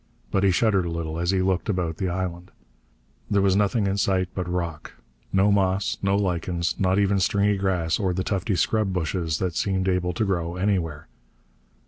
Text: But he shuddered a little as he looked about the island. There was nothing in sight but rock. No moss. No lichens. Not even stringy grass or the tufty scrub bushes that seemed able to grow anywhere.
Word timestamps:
But 0.31 0.43
he 0.43 0.49
shuddered 0.49 0.85
a 0.85 0.89
little 0.89 1.19
as 1.19 1.29
he 1.29 1.43
looked 1.43 1.69
about 1.69 1.97
the 1.97 2.09
island. 2.09 2.49
There 3.29 3.39
was 3.43 3.55
nothing 3.55 3.85
in 3.85 3.97
sight 3.97 4.29
but 4.33 4.49
rock. 4.51 4.93
No 5.31 5.51
moss. 5.51 5.99
No 6.01 6.15
lichens. 6.17 6.79
Not 6.79 6.97
even 6.97 7.19
stringy 7.19 7.55
grass 7.55 7.99
or 7.99 8.11
the 8.11 8.23
tufty 8.23 8.55
scrub 8.55 8.93
bushes 8.93 9.37
that 9.37 9.53
seemed 9.55 9.87
able 9.87 10.13
to 10.13 10.25
grow 10.25 10.55
anywhere. 10.55 11.07